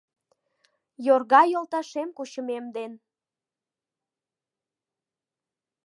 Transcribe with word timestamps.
Йорга 1.05 1.41
йолташем 1.53 2.09
кучымем 2.17 2.65
ден 2.75 2.91